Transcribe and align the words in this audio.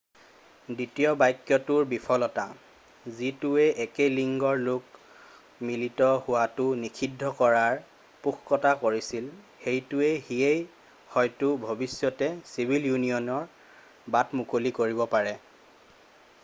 দ্বিতীয় 0.75 1.07
বাক্যটোৰ 1.23 1.83
বিফলতা 1.89 2.43
যিটোৱে 3.17 3.65
একে 3.83 4.07
লিংগৰ 4.13 4.61
লোক 4.69 4.95
মিলিত 5.69 6.07
হোৱাটো 6.29 6.65
নিষিদ্ধ 6.85 7.29
কৰাৰ 7.41 7.77
পোষকতা 8.23 8.71
কৰিছিল 8.85 9.27
সেইটো 9.65 10.03
সিয়েই 10.29 10.63
হয়তো 11.17 11.51
ভৱিষ্যতে 11.67 12.31
চিভিল 12.55 12.89
ইউনিয়নৰ 12.93 14.17
বাট 14.17 14.33
মুকলি 14.41 14.73
কৰিব 14.81 15.05
পাৰে 15.17 15.35